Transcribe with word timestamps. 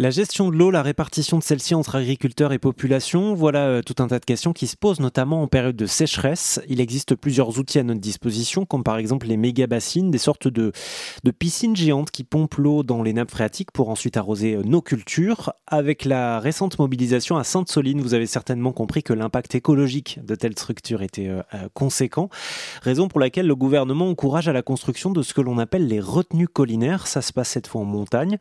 La 0.00 0.08
gestion 0.08 0.48
de 0.48 0.56
l'eau, 0.56 0.70
la 0.70 0.82
répartition 0.82 1.36
de 1.36 1.42
celle-ci 1.42 1.74
entre 1.74 1.96
agriculteurs 1.96 2.54
et 2.54 2.58
population, 2.58 3.34
voilà 3.34 3.66
euh, 3.66 3.82
tout 3.82 3.96
un 3.98 4.06
tas 4.06 4.18
de 4.18 4.24
questions 4.24 4.54
qui 4.54 4.66
se 4.66 4.74
posent 4.74 4.98
notamment 4.98 5.42
en 5.42 5.46
période 5.46 5.76
de 5.76 5.84
sécheresse. 5.84 6.58
Il 6.70 6.80
existe 6.80 7.14
plusieurs 7.14 7.58
outils 7.58 7.78
à 7.78 7.82
notre 7.82 8.00
disposition, 8.00 8.64
comme 8.64 8.82
par 8.82 8.96
exemple 8.96 9.26
les 9.26 9.36
méga-bassines, 9.36 10.10
des 10.10 10.16
sortes 10.16 10.48
de, 10.48 10.72
de 11.22 11.30
piscines 11.30 11.76
géantes 11.76 12.10
qui 12.10 12.24
pompent 12.24 12.54
l'eau 12.54 12.82
dans 12.82 13.02
les 13.02 13.12
nappes 13.12 13.30
phréatiques 13.30 13.72
pour 13.72 13.90
ensuite 13.90 14.16
arroser 14.16 14.54
euh, 14.54 14.62
nos 14.62 14.80
cultures. 14.80 15.52
Avec 15.66 16.06
la 16.06 16.40
récente 16.40 16.78
mobilisation 16.78 17.36
à 17.36 17.44
Sainte-Soline, 17.44 18.00
vous 18.00 18.14
avez 18.14 18.26
certainement 18.26 18.72
compris 18.72 19.02
que 19.02 19.12
l'impact 19.12 19.54
écologique 19.54 20.18
de 20.24 20.34
telles 20.34 20.52
structures 20.52 21.02
était 21.02 21.28
euh, 21.28 21.42
conséquent, 21.74 22.30
raison 22.80 23.06
pour 23.08 23.20
laquelle 23.20 23.46
le 23.46 23.54
gouvernement 23.54 24.08
encourage 24.08 24.48
à 24.48 24.54
la 24.54 24.62
construction 24.62 25.10
de 25.10 25.20
ce 25.20 25.34
que 25.34 25.42
l'on 25.42 25.58
appelle 25.58 25.86
les 25.88 26.00
retenues 26.00 26.48
collinaires. 26.48 27.06
Ça 27.06 27.20
se 27.20 27.34
passe 27.34 27.50
cette 27.50 27.66
fois 27.66 27.82
en 27.82 27.84
montagne. 27.84 28.38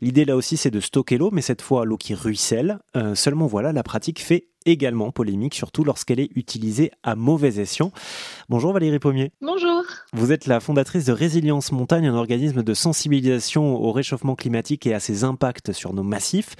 L'idée 0.00 0.24
là 0.24 0.36
aussi, 0.36 0.56
c'est 0.56 0.70
de 0.70 0.78
stocker 1.00 1.16
l'eau, 1.16 1.30
mais 1.32 1.40
cette 1.40 1.62
fois 1.62 1.86
l'eau 1.86 1.96
qui 1.96 2.14
ruisselle. 2.14 2.78
Euh, 2.94 3.14
seulement 3.14 3.46
voilà, 3.46 3.72
la 3.72 3.82
pratique 3.82 4.20
fait 4.20 4.48
également 4.66 5.10
polémique, 5.10 5.54
surtout 5.54 5.82
lorsqu'elle 5.82 6.20
est 6.20 6.28
utilisée 6.34 6.90
à 7.02 7.14
mauvais 7.14 7.58
escient. 7.58 7.90
Bonjour 8.50 8.74
Valérie 8.74 8.98
Pommier. 8.98 9.32
Bonjour. 9.40 9.82
Vous 10.12 10.32
êtes 10.32 10.46
la 10.46 10.60
fondatrice 10.60 11.06
de 11.06 11.12
Résilience 11.12 11.72
Montagne, 11.72 12.06
un 12.06 12.14
organisme 12.14 12.62
de 12.62 12.74
sensibilisation 12.74 13.76
au 13.76 13.90
réchauffement 13.92 14.34
climatique 14.34 14.86
et 14.86 14.92
à 14.92 15.00
ses 15.00 15.24
impacts 15.24 15.72
sur 15.72 15.94
nos 15.94 16.02
massifs. 16.02 16.56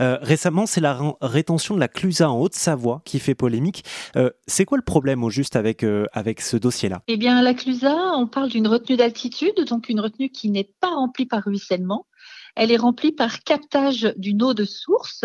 Euh, 0.00 0.18
récemment, 0.20 0.66
c'est 0.66 0.80
la 0.80 0.98
rétention 1.20 1.76
de 1.76 1.80
la 1.80 1.86
Clusa 1.86 2.28
en 2.28 2.40
Haute-Savoie 2.40 3.02
qui 3.04 3.20
fait 3.20 3.36
polémique. 3.36 3.84
Euh, 4.16 4.30
c'est 4.48 4.64
quoi 4.64 4.76
le 4.76 4.82
problème 4.82 5.22
au 5.22 5.30
juste 5.30 5.54
avec, 5.54 5.86
avec 6.12 6.40
ce 6.40 6.56
dossier-là? 6.56 7.02
Eh 7.06 7.16
bien, 7.16 7.40
la 7.40 7.54
Clusa, 7.54 7.94
on 8.16 8.26
parle 8.26 8.48
d'une 8.48 8.66
retenue 8.66 8.96
d'altitude, 8.96 9.64
donc 9.68 9.88
une 9.88 10.00
retenue 10.00 10.30
qui 10.30 10.50
n'est 10.50 10.68
pas 10.80 10.90
remplie 10.90 11.26
par 11.26 11.44
ruissellement 11.44 12.06
elle 12.54 12.70
est 12.70 12.76
remplie 12.76 13.12
par 13.12 13.40
captage 13.40 14.12
d'une 14.16 14.42
eau 14.42 14.54
de 14.54 14.64
source. 14.64 15.24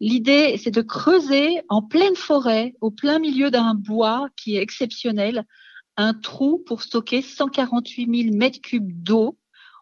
L'idée, 0.00 0.56
c'est 0.62 0.70
de 0.70 0.82
creuser 0.82 1.60
en 1.68 1.82
pleine 1.82 2.16
forêt, 2.16 2.74
au 2.80 2.90
plein 2.90 3.18
milieu 3.18 3.50
d'un 3.50 3.74
bois 3.74 4.28
qui 4.36 4.56
est 4.56 4.62
exceptionnel, 4.62 5.44
un 5.96 6.14
trou 6.14 6.62
pour 6.64 6.82
stocker 6.82 7.22
148 7.22 8.24
000 8.24 8.36
mètres 8.36 8.60
cubes 8.60 9.02
d'eau, 9.02 9.36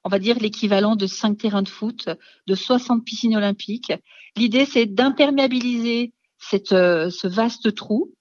on 0.04 0.08
va 0.08 0.18
dire 0.18 0.38
l'équivalent 0.38 0.96
de 0.96 1.06
5 1.06 1.36
terrains 1.36 1.62
de 1.62 1.68
foot, 1.68 2.08
de 2.46 2.54
60 2.54 3.04
piscines 3.04 3.36
olympiques. 3.36 3.92
L'idée, 4.36 4.64
c'est 4.64 4.86
d'imperméabiliser 4.86 6.14
euh, 6.72 7.10
ce 7.10 7.26
vaste 7.26 7.74
trou 7.74 8.14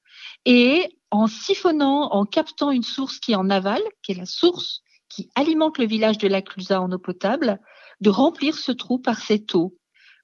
et 0.45 0.97
en 1.11 1.27
siphonnant, 1.27 2.11
en 2.11 2.25
captant 2.25 2.71
une 2.71 2.83
source 2.83 3.19
qui 3.19 3.33
est 3.33 3.35
en 3.35 3.49
aval, 3.49 3.81
qui 4.01 4.11
est 4.11 4.15
la 4.15 4.25
source 4.25 4.81
qui 5.07 5.29
alimente 5.35 5.77
le 5.77 5.85
village 5.85 6.17
de 6.17 6.27
la 6.27 6.41
Clusa 6.41 6.81
en 6.81 6.91
eau 6.91 6.99
potable, 6.99 7.59
de 8.01 8.09
remplir 8.09 8.57
ce 8.57 8.71
trou 8.71 8.99
par 8.99 9.19
cette 9.19 9.55
eau. 9.55 9.77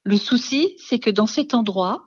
Le 0.03 0.17
souci, 0.17 0.75
c'est 0.77 1.00
que 1.00 1.09
dans 1.09 1.27
cet 1.27 1.53
endroit, 1.53 2.05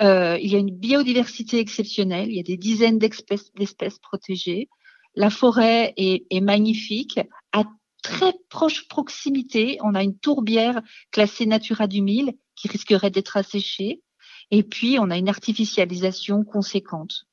euh, 0.00 0.38
il 0.40 0.50
y 0.50 0.56
a 0.56 0.58
une 0.58 0.74
biodiversité 0.76 1.58
exceptionnelle, 1.58 2.28
il 2.28 2.36
y 2.36 2.40
a 2.40 2.42
des 2.42 2.56
dizaines 2.56 2.98
d'espèces 2.98 3.98
protégées, 3.98 4.68
la 5.16 5.30
forêt 5.30 5.94
est, 5.96 6.40
magnifique. 6.40 7.18
À 7.52 7.64
très 8.02 8.34
proche 8.50 8.86
proximité, 8.86 9.78
on 9.82 9.94
a 9.94 10.02
une 10.02 10.16
tourbière 10.18 10.82
classée 11.10 11.46
Natura 11.46 11.86
2000 11.86 12.34
qui 12.54 12.68
risquerait 12.68 13.10
d'être 13.10 13.36
asséchée. 13.36 14.02
Et 14.50 14.62
puis, 14.62 14.98
on 15.00 15.10
a 15.10 15.16
une 15.16 15.30
artificialisation 15.30 16.44
conséquente. 16.44 17.24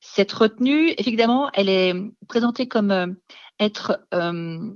Cette 0.00 0.32
retenue, 0.32 0.94
évidemment, 0.96 1.50
elle 1.54 1.68
est 1.68 1.94
présentée 2.28 2.68
comme 2.68 2.92
euh, 2.92 3.08
être 3.58 4.06
euh, 4.14 4.70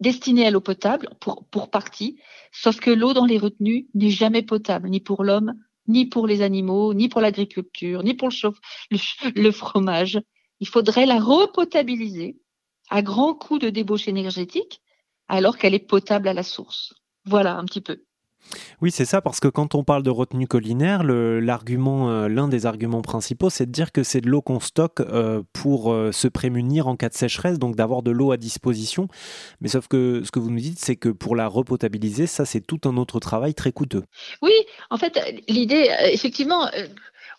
destinée 0.00 0.46
à 0.46 0.50
l'eau 0.50 0.60
potable 0.60 1.08
pour, 1.20 1.46
pour 1.46 1.70
partie, 1.70 2.18
sauf 2.52 2.80
que 2.80 2.90
l'eau 2.90 3.12
dans 3.12 3.24
les 3.24 3.38
retenues 3.38 3.88
n'est 3.94 4.10
jamais 4.10 4.42
potable, 4.42 4.88
ni 4.88 5.00
pour 5.00 5.24
l'homme, 5.24 5.54
ni 5.88 6.06
pour 6.06 6.26
les 6.26 6.42
animaux, 6.42 6.94
ni 6.94 7.08
pour 7.08 7.20
l'agriculture, 7.20 8.02
ni 8.02 8.14
pour 8.14 8.30
le, 8.30 8.98
le, 9.34 9.50
fromage. 9.50 10.20
Il 10.60 10.68
faudrait 10.68 11.06
la 11.06 11.20
repotabiliser 11.20 12.38
à 12.88 13.02
grand 13.02 13.34
coût 13.34 13.58
de 13.58 13.70
débauche 13.70 14.08
énergétique, 14.08 14.80
alors 15.28 15.58
qu'elle 15.58 15.74
est 15.74 15.78
potable 15.78 16.28
à 16.28 16.34
la 16.34 16.42
source. 16.42 16.94
Voilà 17.24 17.56
un 17.56 17.64
petit 17.64 17.80
peu. 17.80 18.04
Oui, 18.80 18.90
c'est 18.90 19.04
ça, 19.04 19.20
parce 19.20 19.40
que 19.40 19.48
quand 19.48 19.74
on 19.74 19.84
parle 19.84 20.02
de 20.02 20.10
retenue 20.10 20.46
collinaire, 20.46 21.02
l'argument, 21.02 22.10
euh, 22.10 22.28
l'un 22.28 22.48
des 22.48 22.66
arguments 22.66 23.02
principaux, 23.02 23.50
c'est 23.50 23.66
de 23.66 23.72
dire 23.72 23.92
que 23.92 24.02
c'est 24.02 24.20
de 24.20 24.28
l'eau 24.28 24.42
qu'on 24.42 24.60
stocke 24.60 25.00
euh, 25.00 25.42
pour 25.52 25.92
euh, 25.92 26.12
se 26.12 26.28
prémunir 26.28 26.86
en 26.86 26.96
cas 26.96 27.08
de 27.08 27.14
sécheresse, 27.14 27.58
donc 27.58 27.76
d'avoir 27.76 28.02
de 28.02 28.10
l'eau 28.10 28.32
à 28.32 28.36
disposition. 28.36 29.08
Mais 29.60 29.68
sauf 29.68 29.88
que 29.88 30.22
ce 30.24 30.30
que 30.30 30.38
vous 30.38 30.50
nous 30.50 30.60
dites, 30.60 30.78
c'est 30.78 30.96
que 30.96 31.08
pour 31.08 31.36
la 31.36 31.48
repotabiliser, 31.48 32.26
ça, 32.26 32.44
c'est 32.44 32.60
tout 32.60 32.80
un 32.84 32.96
autre 32.96 33.20
travail 33.20 33.54
très 33.54 33.72
coûteux. 33.72 34.04
Oui, 34.42 34.52
en 34.90 34.98
fait, 34.98 35.18
l'idée, 35.48 35.90
effectivement, 36.12 36.68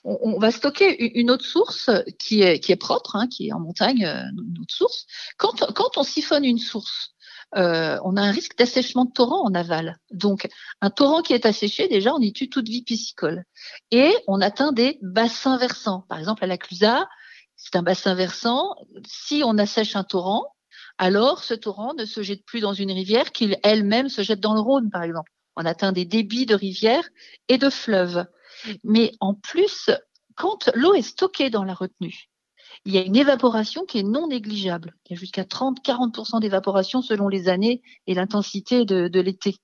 on, 0.04 0.40
va 0.40 0.52
stocker 0.52 1.20
une 1.20 1.32
autre 1.32 1.46
source 1.46 1.90
qui 2.18 2.42
est, 2.42 2.76
propre, 2.80 3.16
hein, 3.16 3.28
qui 3.28 3.50
est 3.50 3.54
en 3.54 3.60
montagne, 3.60 4.04
une 4.06 4.60
autre 4.62 4.74
source. 4.74 5.06
Quand 5.38 5.98
on 5.98 6.04
siphonne 6.04 6.46
une 6.46 6.60
source, 6.60 7.14
euh, 7.56 7.98
on 8.04 8.18
a 8.18 8.22
un 8.22 8.32
risque 8.32 8.58
d'assèchement 8.58 9.06
de 9.06 9.12
torrent 9.12 9.46
en 9.46 9.54
aval. 9.54 9.98
Donc, 10.12 10.48
un 10.82 10.90
torrent 10.90 11.22
qui 11.22 11.34
est 11.34 11.46
asséché, 11.46 11.88
déjà, 11.88 12.14
on 12.14 12.20
y 12.20 12.34
tue 12.34 12.50
toute 12.50 12.68
vie 12.68 12.84
piscicole. 12.84 13.46
Et 13.92 14.14
on 14.28 14.42
atteint 14.42 14.72
des 14.72 15.00
bassins 15.02 15.58
versants. 15.58 16.06
Par 16.10 16.20
exemple, 16.20 16.44
à 16.44 16.48
la 16.48 16.58
Clusa, 16.58 17.08
c'est 17.56 17.76
un 17.76 17.84
bassin 17.84 18.16
versant. 18.16 18.76
Si 19.06 19.42
on 19.46 19.58
assèche 19.58 19.96
un 19.96 20.04
torrent, 20.04 20.46
alors 20.98 21.44
ce 21.44 21.54
torrent 21.54 21.94
ne 21.94 22.06
se 22.06 22.22
jette 22.22 22.46
plus 22.46 22.60
dans 22.60 22.74
une 22.74 22.92
rivière 22.92 23.32
qu'il 23.32 23.58
elle-même 23.64 24.10
se 24.10 24.22
jette 24.22 24.40
dans 24.40 24.54
le 24.54 24.60
Rhône, 24.60 24.90
par 24.90 25.04
exemple. 25.04 25.32
On 25.56 25.66
atteint 25.66 25.92
des 25.92 26.06
débits 26.06 26.46
de 26.46 26.56
rivières 26.56 27.08
et 27.48 27.58
de 27.58 27.70
fleuves. 27.70 28.26
Mais 28.84 29.12
en 29.20 29.34
plus, 29.34 29.90
quand 30.36 30.70
l'eau 30.76 30.94
est 30.94 31.02
stockée 31.02 31.50
dans 31.50 31.64
la 31.64 31.74
retenue, 31.74 32.30
il 32.86 32.94
y 32.94 32.98
a 32.98 33.02
une 33.02 33.16
évaporation 33.16 33.86
qui 33.86 34.00
est 34.00 34.04
non 34.04 34.28
négligeable. 34.28 34.96
Il 35.06 35.14
y 35.14 35.16
a 35.16 35.20
jusqu'à 35.20 35.44
30-40% 35.44 36.40
d'évaporation 36.40 37.02
selon 37.02 37.28
les 37.28 37.50
années 37.50 37.82
et 38.06 38.14
l'intensité 38.14 38.86
de, 38.86 39.20
l'été. 39.20 39.56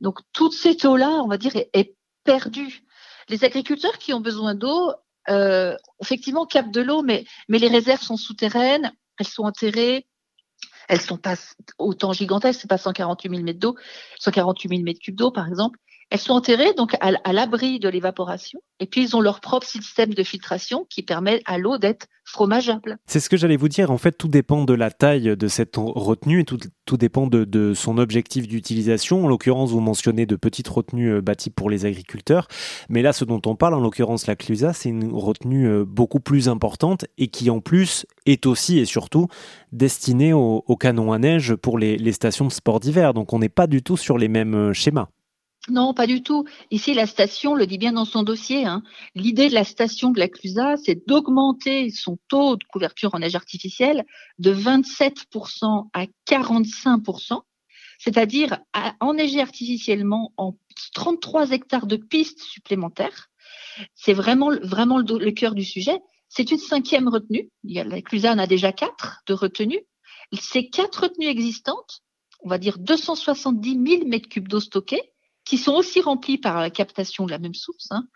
Donc 0.00 0.20
toute 0.32 0.52
cette 0.52 0.84
eau-là, 0.84 1.20
on 1.24 1.28
va 1.28 1.38
dire, 1.38 1.56
est, 1.56 1.94
perdue. 2.24 2.82
Les 3.30 3.42
agriculteurs 3.44 3.96
qui 3.96 4.12
ont 4.12 4.20
besoin 4.20 4.54
d'eau, 4.54 4.92
euh, 5.30 5.74
effectivement, 6.02 6.44
captent 6.44 6.74
de 6.74 6.82
l'eau, 6.82 7.02
mais, 7.02 7.24
mais 7.48 7.58
les 7.58 7.68
réserves 7.68 8.02
sont 8.02 8.18
souterraines, 8.18 8.92
elles 9.18 9.26
sont 9.26 9.44
enterrées, 9.44 10.06
elles 10.88 11.00
sont 11.00 11.16
pas 11.16 11.36
autant 11.78 12.12
gigantesques, 12.12 12.60
c'est 12.62 12.68
pas 12.68 12.76
148 12.76 13.30
000 13.30 13.42
mètres 13.42 13.58
d'eau, 13.58 13.76
148 14.18 14.68
000 14.68 14.82
mètres 14.82 15.00
cubes 15.00 15.16
d'eau 15.16 15.30
par 15.30 15.48
exemple, 15.48 15.78
elles 16.10 16.18
sont 16.18 16.32
enterrées 16.32 16.72
donc 16.74 16.96
à, 17.00 17.32
l'abri 17.32 17.78
de 17.78 17.88
l'évaporation 17.88 18.60
et 18.80 18.86
puis 18.86 19.02
ils 19.02 19.16
ont 19.16 19.20
leur 19.20 19.40
propre 19.40 19.66
système 19.66 20.14
de 20.14 20.22
filtration 20.22 20.86
qui 20.88 21.02
permet 21.02 21.42
à 21.44 21.58
l'eau 21.58 21.76
d'être 21.76 22.06
fromageable. 22.24 22.98
C'est 23.06 23.20
ce 23.20 23.28
que 23.28 23.36
j'allais 23.36 23.56
vous 23.56 23.68
dire. 23.68 23.90
En 23.90 23.98
fait, 23.98 24.12
tout 24.12 24.28
dépend 24.28 24.64
de 24.64 24.74
la 24.74 24.90
taille 24.90 25.36
de 25.36 25.48
cette 25.48 25.76
retenue 25.76 26.40
et 26.40 26.44
tout, 26.44 26.96
dépend 26.96 27.26
de, 27.26 27.74
son 27.74 27.98
objectif 27.98 28.46
d'utilisation. 28.46 29.24
En 29.24 29.28
l'occurrence, 29.28 29.70
vous 29.70 29.80
mentionnez 29.80 30.26
de 30.26 30.36
petites 30.36 30.68
retenues 30.68 31.14
euh, 31.14 31.20
bâties 31.20 31.50
pour 31.50 31.70
les 31.70 31.86
agriculteurs. 31.86 32.48
Mais 32.88 33.02
là, 33.02 33.12
ce 33.12 33.24
dont 33.24 33.40
on 33.46 33.56
parle, 33.56 33.74
en 33.74 33.80
l'occurrence 33.80 34.26
la 34.26 34.36
Clusa, 34.36 34.72
c'est 34.72 34.88
une 34.88 35.12
retenue 35.12 35.68
euh, 35.68 35.84
beaucoup 35.84 36.20
plus 36.20 36.48
importante 36.48 37.06
et 37.18 37.28
qui 37.28 37.50
en 37.50 37.60
plus 37.60 38.06
est 38.26 38.46
aussi 38.46 38.78
et 38.78 38.84
surtout 38.84 39.26
destinée 39.72 40.32
au, 40.32 40.62
canon 40.78 41.12
à 41.12 41.18
neige 41.18 41.54
pour 41.54 41.78
les, 41.78 41.96
les 41.96 42.12
stations 42.12 42.46
de 42.46 42.52
sport 42.52 42.80
d'hiver. 42.80 43.14
Donc 43.14 43.32
on 43.32 43.38
n'est 43.38 43.48
pas 43.48 43.66
du 43.66 43.82
tout 43.82 43.96
sur 43.96 44.16
les 44.16 44.28
mêmes 44.28 44.54
euh, 44.54 44.72
schémas. 44.72 45.08
Non, 45.70 45.92
pas 45.92 46.06
du 46.06 46.22
tout. 46.22 46.44
Ici, 46.70 46.94
la 46.94 47.06
station 47.06 47.54
le 47.54 47.66
dit 47.66 47.78
bien 47.78 47.92
dans 47.92 48.04
son 48.04 48.22
dossier. 48.22 48.64
Hein. 48.64 48.82
L'idée 49.14 49.48
de 49.48 49.54
la 49.54 49.64
station 49.64 50.10
de 50.10 50.18
la 50.18 50.28
Clusa, 50.28 50.76
c'est 50.76 51.06
d'augmenter 51.06 51.90
son 51.90 52.18
taux 52.28 52.56
de 52.56 52.64
couverture 52.64 53.14
en 53.14 53.18
neige 53.18 53.34
artificielle 53.34 54.04
de 54.38 54.52
27% 54.54 55.88
à 55.92 56.06
45%, 56.28 57.42
c'est-à-dire 57.98 58.58
enneiger 59.00 59.42
artificiellement 59.42 60.32
en 60.36 60.54
33 60.94 61.50
hectares 61.50 61.86
de 61.86 61.96
pistes 61.96 62.40
supplémentaires. 62.40 63.28
C'est 63.94 64.14
vraiment, 64.14 64.50
vraiment 64.62 64.98
le, 64.98 65.30
cœur 65.32 65.54
du 65.54 65.64
sujet. 65.64 65.98
C'est 66.28 66.50
une 66.50 66.58
cinquième 66.58 67.08
retenue. 67.08 67.50
La 67.64 68.00
Clusa 68.00 68.32
en 68.32 68.38
a 68.38 68.46
déjà 68.46 68.72
quatre 68.72 69.22
de 69.26 69.34
retenues. 69.34 69.84
Ces 70.32 70.68
quatre 70.68 71.02
retenues 71.02 71.26
existantes, 71.26 72.02
on 72.40 72.48
va 72.48 72.58
dire 72.58 72.78
270 72.78 73.86
000 73.86 74.06
mètres 74.06 74.28
cubes 74.28 74.48
d'eau 74.48 74.60
stockée, 74.60 75.12
qui 75.48 75.56
sont 75.56 75.72
aussi 75.72 76.02
remplis 76.02 76.36
par 76.36 76.60
la 76.60 76.68
captation 76.68 77.24
de 77.24 77.30
la 77.30 77.38
même 77.38 77.54
source. 77.54 77.88
Hein. 77.90 78.06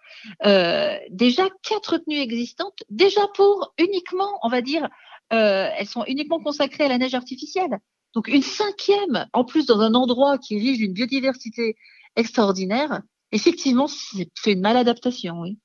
Euh, 0.44 0.98
déjà 1.10 1.48
quatre 1.62 1.94
retenues 1.94 2.18
existantes, 2.18 2.84
déjà 2.90 3.22
pour 3.34 3.72
uniquement, 3.78 4.38
on 4.42 4.50
va 4.50 4.60
dire, 4.60 4.86
euh, 5.32 5.66
elles 5.78 5.86
sont 5.86 6.04
uniquement 6.06 6.40
consacrées 6.40 6.84
à 6.84 6.88
la 6.88 6.98
neige 6.98 7.14
artificielle. 7.14 7.78
Donc 8.14 8.28
une 8.28 8.42
cinquième, 8.42 9.26
en 9.32 9.46
plus 9.46 9.64
dans 9.64 9.80
un 9.80 9.94
endroit 9.94 10.36
qui 10.36 10.56
est 10.56 10.60
riche 10.60 10.76
d'une 10.76 10.92
biodiversité 10.92 11.76
extraordinaire, 12.16 13.00
effectivement, 13.32 13.88
c'est 13.88 14.52
une 14.52 14.60
maladaptation, 14.60 15.40
oui. 15.40 15.56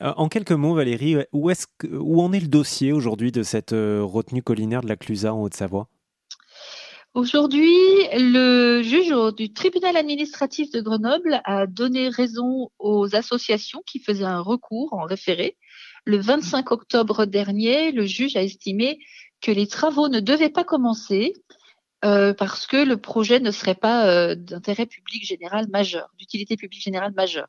Euh, 0.00 0.14
en 0.16 0.30
quelques 0.30 0.52
mots, 0.52 0.72
Valérie, 0.72 1.16
où, 1.34 1.50
où 1.90 2.22
en 2.22 2.32
est 2.32 2.40
le 2.40 2.48
dossier 2.48 2.92
aujourd'hui 2.92 3.32
de 3.32 3.42
cette 3.42 3.72
retenue 3.72 4.42
collinaire 4.42 4.80
de 4.80 4.88
la 4.88 4.96
Clusa 4.96 5.34
en 5.34 5.42
Haute-Savoie? 5.42 5.90
Aujourd'hui, 7.14 7.74
le 8.12 8.82
juge 8.82 9.12
du 9.36 9.52
tribunal 9.52 9.96
administratif 9.96 10.70
de 10.70 10.80
Grenoble 10.80 11.40
a 11.44 11.66
donné 11.66 12.08
raison 12.08 12.70
aux 12.78 13.16
associations 13.16 13.82
qui 13.84 13.98
faisaient 13.98 14.22
un 14.22 14.40
recours 14.40 14.92
en 14.92 15.06
référé. 15.06 15.56
Le 16.04 16.18
25 16.18 16.70
octobre 16.70 17.24
dernier, 17.24 17.90
le 17.90 18.06
juge 18.06 18.36
a 18.36 18.42
estimé 18.44 19.00
que 19.40 19.50
les 19.50 19.66
travaux 19.66 20.08
ne 20.08 20.20
devaient 20.20 20.50
pas 20.50 20.62
commencer 20.62 21.32
euh, 22.04 22.32
parce 22.32 22.68
que 22.68 22.76
le 22.76 22.96
projet 22.96 23.40
ne 23.40 23.50
serait 23.50 23.74
pas 23.74 24.06
euh, 24.06 24.36
d'intérêt 24.36 24.86
public 24.86 25.26
général 25.26 25.66
majeur, 25.68 26.10
d'utilité 26.16 26.56
publique 26.56 26.82
générale 26.82 27.12
majeure. 27.16 27.48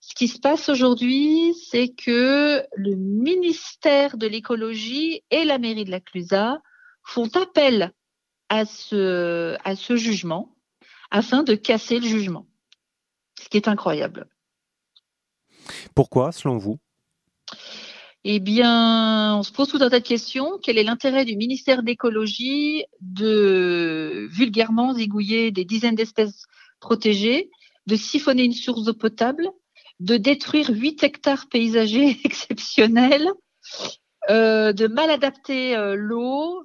Ce 0.00 0.14
qui 0.14 0.28
se 0.28 0.38
passe 0.38 0.68
aujourd'hui, 0.68 1.54
c'est 1.70 1.88
que 1.88 2.62
le 2.76 2.94
ministère 2.94 4.18
de 4.18 4.26
l'écologie 4.26 5.22
et 5.30 5.44
la 5.44 5.56
mairie 5.56 5.86
de 5.86 5.90
la 5.90 6.00
Clusaz 6.00 6.58
font 7.02 7.30
appel 7.34 7.94
à 8.48 8.64
ce, 8.64 9.56
à 9.64 9.76
ce 9.76 9.96
jugement 9.96 10.54
afin 11.10 11.42
de 11.42 11.54
casser 11.54 11.98
le 11.98 12.06
jugement, 12.06 12.46
ce 13.40 13.48
qui 13.48 13.56
est 13.56 13.68
incroyable. 13.68 14.28
Pourquoi, 15.94 16.32
selon 16.32 16.58
vous? 16.58 16.78
Eh 18.24 18.40
bien, 18.40 19.36
on 19.36 19.44
se 19.44 19.52
pose 19.52 19.68
tout 19.68 19.78
un 19.80 19.88
tas 19.88 20.00
de 20.00 20.04
questions. 20.04 20.58
Quel 20.60 20.78
est 20.78 20.82
l'intérêt 20.82 21.24
du 21.24 21.36
ministère 21.36 21.84
d'écologie 21.84 22.84
de 23.00 24.26
vulgairement 24.32 24.94
zigouiller 24.94 25.52
des 25.52 25.64
dizaines 25.64 25.94
d'espèces 25.94 26.42
protégées, 26.80 27.50
de 27.86 27.94
siphonner 27.94 28.42
une 28.42 28.52
source 28.52 28.82
d'eau 28.82 28.94
potable, 28.94 29.48
de 30.00 30.16
détruire 30.16 30.70
8 30.70 31.04
hectares 31.04 31.48
paysagers 31.48 32.18
exceptionnels, 32.24 33.30
euh, 34.28 34.72
de 34.72 34.88
mal 34.88 35.10
adapter 35.10 35.76
euh, 35.76 35.94
l'eau. 35.94 36.64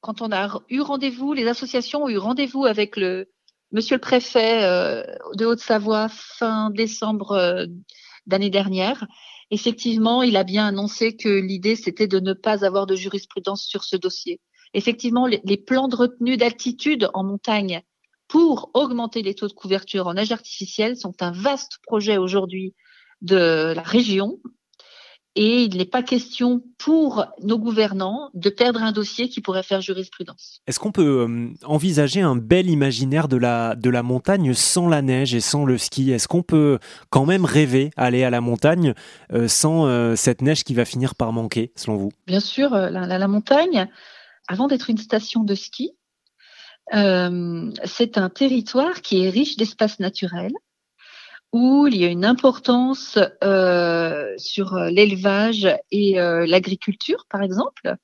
Quand 0.00 0.22
on 0.22 0.32
a 0.32 0.60
eu 0.68 0.80
rendez-vous, 0.80 1.32
les 1.32 1.46
associations 1.46 2.04
ont 2.04 2.08
eu 2.08 2.18
rendez-vous 2.18 2.64
avec 2.64 2.96
le 2.96 3.30
monsieur 3.72 3.96
le 3.96 4.00
préfet 4.00 4.64
euh, 4.64 5.04
de 5.34 5.46
Haute-Savoie 5.46 6.08
fin 6.08 6.70
décembre 6.70 7.66
d'année 8.26 8.50
dernière 8.50 9.06
effectivement, 9.50 10.22
il 10.22 10.36
a 10.36 10.44
bien 10.44 10.66
annoncé 10.66 11.16
que 11.16 11.28
l'idée, 11.28 11.76
c'était 11.76 12.06
de 12.06 12.20
ne 12.20 12.32
pas 12.32 12.64
avoir 12.64 12.86
de 12.86 12.96
jurisprudence 12.96 13.64
sur 13.64 13.84
ce 13.84 13.96
dossier. 13.96 14.40
Effectivement, 14.72 15.26
les, 15.26 15.56
plans 15.56 15.88
de 15.88 15.96
retenue 15.96 16.36
d'altitude 16.36 17.10
en 17.12 17.24
montagne 17.24 17.82
pour 18.28 18.70
augmenter 18.74 19.22
les 19.22 19.34
taux 19.34 19.48
de 19.48 19.52
couverture 19.52 20.06
en 20.06 20.14
neige 20.14 20.30
artificielle 20.30 20.96
sont 20.96 21.14
un 21.20 21.32
vaste 21.32 21.78
projet 21.82 22.18
aujourd'hui 22.18 22.74
de 23.20 23.72
la 23.74 23.82
région 23.82 24.38
et 25.36 25.62
il 25.62 25.76
n'est 25.76 25.84
pas 25.84 26.02
question 26.02 26.62
pour 26.78 27.24
nos 27.42 27.58
gouvernants 27.58 28.30
de 28.34 28.50
perdre 28.50 28.82
un 28.82 28.90
dossier 28.90 29.28
qui 29.28 29.40
pourrait 29.40 29.62
faire 29.62 29.80
jurisprudence. 29.80 30.60
Est-ce 30.66 30.80
qu'on 30.80 30.90
peut 30.90 31.26
euh, 31.28 31.48
envisager 31.64 32.20
un 32.20 32.34
bel 32.34 32.68
imaginaire 32.68 33.28
de 33.28 33.36
la, 33.36 33.76
de 33.76 33.90
la 33.90 34.02
montagne 34.02 34.54
sans 34.54 34.88
la 34.88 35.02
neige 35.02 35.34
et 35.34 35.40
sans 35.40 35.64
le 35.64 35.78
ski? 35.78 36.10
Est-ce 36.10 36.26
qu'on 36.26 36.42
peut 36.42 36.78
quand 37.10 37.26
même 37.26 37.44
rêver 37.44 37.90
aller 37.96 38.24
à 38.24 38.30
la 38.30 38.40
montagne 38.40 38.94
euh, 39.32 39.46
sans 39.46 39.86
euh, 39.86 40.16
cette 40.16 40.42
neige 40.42 40.64
qui 40.64 40.74
va 40.74 40.84
finir 40.84 41.14
par 41.14 41.32
manquer, 41.32 41.72
selon 41.76 41.96
vous? 41.96 42.10
Bien 42.26 42.40
sûr, 42.40 42.70
la, 42.70 43.06
la, 43.06 43.28
montagne, 43.28 43.88
avant 44.48 44.66
d'être 44.66 44.90
une 44.90 44.98
station 44.98 45.44
de 45.44 45.54
ski, 45.54 45.92
c'est 46.92 48.18
un 48.18 48.28
territoire 48.30 49.00
qui 49.00 49.24
est 49.24 49.30
riche 49.30 49.56
d'espaces 49.56 50.00
naturels 50.00 50.50
où 51.52 51.86
il 51.86 51.96
y 51.96 52.04
a 52.04 52.08
une 52.08 52.24
importance 52.24 53.18
euh, 53.42 54.32
sur 54.36 54.74
euh, 54.74 54.90
l'élevage 54.90 55.68
et 55.90 56.20
euh, 56.20 56.46
l'agriculture, 56.46 57.26
par 57.28 57.42
exemple. 57.42 57.96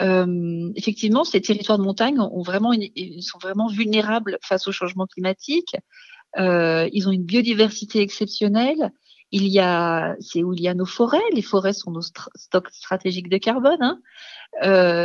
Euh, 0.00 0.70
effectivement, 0.76 1.24
ces 1.24 1.40
territoires 1.40 1.78
de 1.78 1.82
montagne 1.82 2.20
ont 2.20 2.42
vraiment 2.42 2.72
une, 2.72 2.88
sont 3.22 3.38
vraiment 3.38 3.68
vulnérables 3.68 4.38
face 4.42 4.68
au 4.68 4.72
changement 4.72 5.06
climatique. 5.06 5.76
Euh, 6.38 6.88
ils 6.92 7.08
ont 7.08 7.12
une 7.12 7.24
biodiversité 7.24 8.00
exceptionnelle. 8.00 8.92
Il 9.30 9.46
y 9.48 9.58
a, 9.58 10.14
c'est 10.20 10.42
où 10.42 10.52
il 10.52 10.60
y 10.60 10.68
a 10.68 10.74
nos 10.74 10.86
forêts. 10.86 11.18
Les 11.32 11.42
forêts 11.42 11.72
sont 11.72 11.90
nos 11.90 12.02
stocks 12.02 12.70
stratégiques 12.70 13.28
de 13.28 13.38
carbone. 13.38 13.80
Hein. 13.80 13.98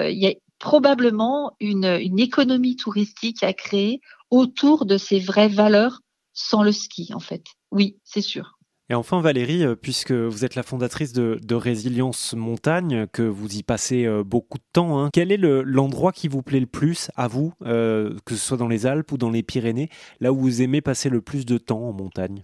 Il 0.09 0.17
y 0.17 0.27
a 0.27 0.33
probablement 0.59 1.55
une, 1.59 1.85
une 1.85 2.19
économie 2.19 2.75
touristique 2.75 3.43
à 3.43 3.53
créer 3.53 3.99
autour 4.29 4.85
de 4.85 4.97
ces 4.97 5.19
vraies 5.19 5.49
valeurs 5.49 6.02
sans 6.33 6.63
le 6.63 6.71
ski, 6.71 7.11
en 7.13 7.19
fait. 7.19 7.43
Oui, 7.71 7.97
c'est 8.03 8.21
sûr. 8.21 8.57
Et 8.89 8.95
enfin, 8.95 9.21
Valérie, 9.21 9.63
euh, 9.63 9.75
puisque 9.75 10.11
vous 10.11 10.43
êtes 10.43 10.55
la 10.55 10.63
fondatrice 10.63 11.13
de, 11.13 11.55
Résilience 11.55 12.33
Montagne, 12.33 13.07
que 13.13 13.21
vous 13.21 13.55
y 13.55 13.63
passez 13.63 14.05
euh, 14.05 14.23
beaucoup 14.23 14.57
de 14.57 14.63
temps, 14.73 14.99
hein, 14.99 15.09
quel 15.13 15.31
est 15.31 15.37
l'endroit 15.37 16.11
qui 16.11 16.27
vous 16.27 16.41
plaît 16.41 16.59
le 16.59 16.65
plus 16.65 17.09
à 17.15 17.27
vous, 17.27 17.53
euh, 17.63 18.15
que 18.25 18.35
ce 18.35 18.45
soit 18.45 18.57
dans 18.57 18.67
les 18.67 18.85
Alpes 18.85 19.11
ou 19.13 19.17
dans 19.17 19.31
les 19.31 19.41
Pyrénées, 19.41 19.89
là 20.19 20.33
où 20.33 20.41
vous 20.41 20.61
aimez 20.61 20.81
passer 20.81 21.09
le 21.09 21.21
plus 21.21 21.45
de 21.45 21.57
temps 21.57 21.81
en 21.81 21.93
montagne? 21.93 22.41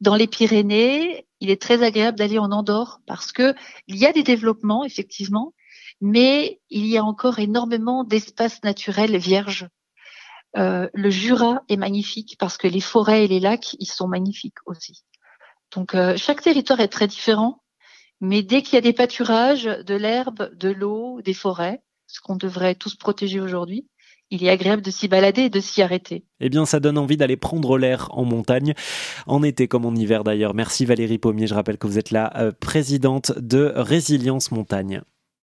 Dans 0.00 0.16
les 0.16 0.26
Pyrénées, 0.26 1.26
il 1.40 1.50
est 1.50 1.60
très 1.60 1.82
agréable 1.82 2.18
d'aller 2.18 2.38
en 2.38 2.50
Andorre 2.50 3.00
parce 3.06 3.30
que 3.30 3.54
il 3.86 3.96
y 3.96 4.06
a 4.06 4.12
des 4.12 4.22
développements, 4.22 4.84
effectivement, 4.84 5.52
mais 6.00 6.60
il 6.70 6.86
y 6.86 6.96
a 6.96 7.04
encore 7.04 7.38
énormément 7.38 8.04
d'espaces 8.04 8.64
naturels 8.64 9.16
vierges 9.18 9.68
euh, 10.56 10.88
le 10.92 11.10
Jura 11.10 11.62
est 11.68 11.76
magnifique 11.76 12.36
parce 12.38 12.58
que 12.58 12.68
les 12.68 12.80
forêts 12.80 13.24
et 13.24 13.28
les 13.28 13.40
lacs, 13.40 13.74
ils 13.78 13.86
sont 13.86 14.08
magnifiques 14.08 14.58
aussi. 14.66 15.04
Donc 15.74 15.94
euh, 15.94 16.16
chaque 16.16 16.42
territoire 16.42 16.80
est 16.80 16.88
très 16.88 17.06
différent, 17.06 17.62
mais 18.20 18.42
dès 18.42 18.62
qu'il 18.62 18.74
y 18.74 18.78
a 18.78 18.82
des 18.82 18.92
pâturages, 18.92 19.64
de 19.64 19.94
l'herbe, 19.94 20.54
de 20.54 20.68
l'eau, 20.68 21.20
des 21.22 21.34
forêts, 21.34 21.82
ce 22.06 22.20
qu'on 22.20 22.36
devrait 22.36 22.74
tous 22.74 22.94
protéger 22.94 23.40
aujourd'hui, 23.40 23.86
il 24.30 24.44
est 24.44 24.50
agréable 24.50 24.82
de 24.82 24.90
s'y 24.90 25.08
balader 25.08 25.42
et 25.42 25.50
de 25.50 25.60
s'y 25.60 25.82
arrêter. 25.82 26.24
Eh 26.40 26.48
bien, 26.48 26.64
ça 26.64 26.80
donne 26.80 26.96
envie 26.96 27.18
d'aller 27.18 27.36
prendre 27.36 27.76
l'air 27.76 28.08
en 28.12 28.24
montagne, 28.24 28.72
en 29.26 29.42
été 29.42 29.68
comme 29.68 29.84
en 29.84 29.94
hiver 29.94 30.24
d'ailleurs. 30.24 30.54
Merci 30.54 30.86
Valérie 30.86 31.18
Pommier, 31.18 31.46
je 31.46 31.54
rappelle 31.54 31.78
que 31.78 31.86
vous 31.86 31.98
êtes 31.98 32.10
la 32.10 32.34
euh, 32.38 32.52
présidente 32.52 33.32
de 33.38 33.72
Résilience 33.76 34.50
Montagne. 34.50 35.02